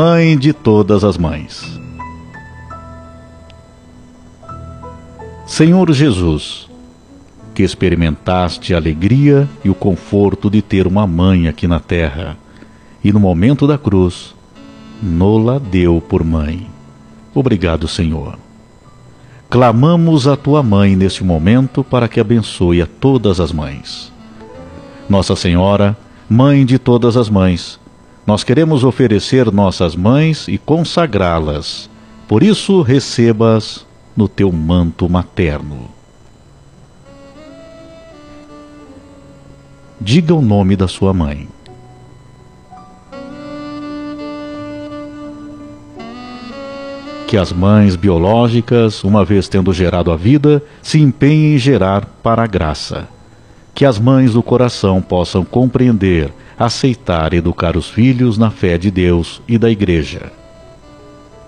[0.00, 1.66] Mãe de todas as mães.
[5.44, 6.68] Senhor Jesus,
[7.52, 12.38] que experimentaste a alegria e o conforto de ter uma mãe aqui na terra,
[13.02, 14.36] e no momento da cruz,
[15.02, 16.68] nola deu por mãe.
[17.34, 18.38] Obrigado, Senhor.
[19.50, 24.12] Clamamos a tua mãe neste momento para que abençoe a todas as mães.
[25.10, 25.96] Nossa Senhora,
[26.30, 27.80] Mãe de todas as mães,
[28.28, 31.88] nós queremos oferecer nossas mães e consagrá-las.
[32.28, 35.88] Por isso, recebas no teu manto materno.
[39.98, 41.48] Diga o nome da sua mãe.
[47.26, 52.42] que as mães biológicas, uma vez tendo gerado a vida, se empenhem em gerar para
[52.42, 53.06] a graça.
[53.74, 58.90] Que as mães do coração possam compreender, aceitar e educar os filhos na fé de
[58.90, 60.32] Deus e da Igreja.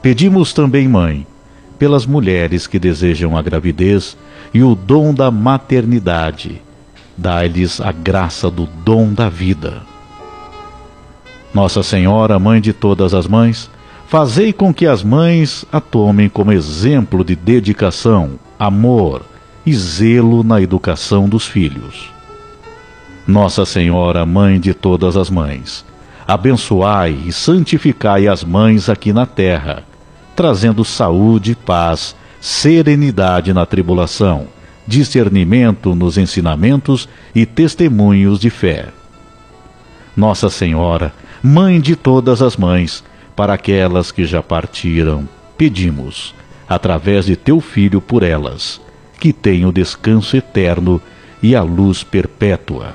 [0.01, 1.27] Pedimos também, Mãe,
[1.79, 4.17] pelas mulheres que desejam a gravidez
[4.55, 6.62] e o dom da maternidade.
[7.17, 9.83] Dai-lhes a graça do dom da vida.
[11.53, 13.69] Nossa Senhora, Mãe de todas as mães,
[14.11, 19.23] Fazei com que as mães a tomem como exemplo de dedicação, amor
[19.64, 22.11] e zelo na educação dos filhos.
[23.27, 25.84] Nossa Senhora, Mãe de todas as mães,
[26.27, 29.84] abençoai e santificai as mães aqui na terra,
[30.34, 34.48] trazendo saúde, paz, serenidade na tribulação,
[34.86, 38.88] discernimento nos ensinamentos e testemunhos de fé.
[40.16, 43.03] Nossa Senhora, Mãe de todas as mães,
[43.34, 46.34] para aquelas que já partiram, pedimos,
[46.69, 48.78] através de teu Filho por elas,
[49.21, 51.00] que tenham descanso eterno
[51.43, 52.94] e a luz perpétua.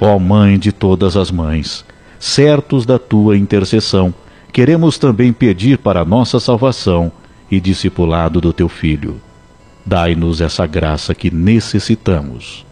[0.00, 1.84] Ó Mãe de todas as mães,
[2.18, 4.14] certos da tua intercessão,
[4.52, 7.10] queremos também pedir para nossa salvação
[7.50, 9.20] e discipulado do teu Filho.
[9.84, 12.64] Dai-nos essa graça que necessitamos.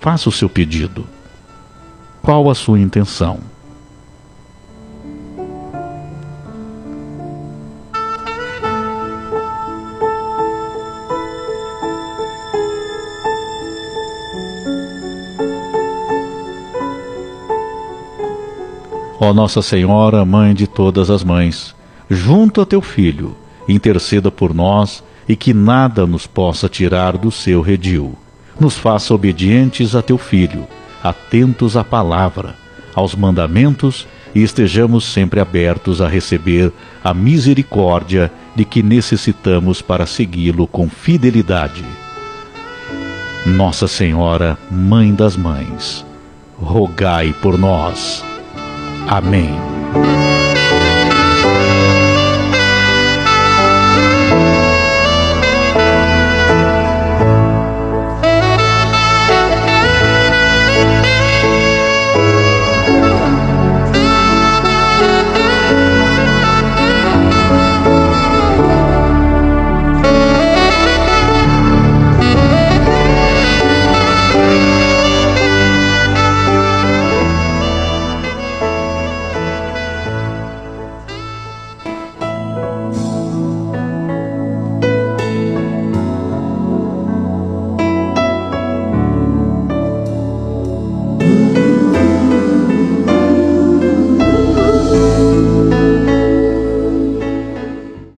[0.00, 1.06] Faça o seu pedido.
[2.22, 3.40] Qual a sua intenção?
[19.24, 21.74] Ó Nossa Senhora, Mãe de todas as mães,
[22.10, 23.34] junto a teu Filho,
[23.66, 28.18] interceda por nós e que nada nos possa tirar do seu redil.
[28.60, 30.66] Nos faça obedientes a teu Filho,
[31.02, 32.54] atentos à palavra,
[32.94, 36.70] aos mandamentos e estejamos sempre abertos a receber
[37.02, 41.82] a misericórdia de que necessitamos para segui-lo com fidelidade.
[43.46, 46.04] Nossa Senhora, Mãe das Mães,
[46.58, 48.22] rogai por nós.
[49.08, 50.23] Amém.